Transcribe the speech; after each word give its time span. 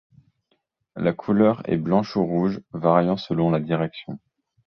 La 0.95 1.13
couleur 1.13 1.61
est 1.69 1.77
blanche 1.77 2.15
ou 2.15 2.25
rouge, 2.25 2.59
variant 2.73 3.17
selon 3.17 3.51
la 3.51 3.59
direction. 3.59 4.17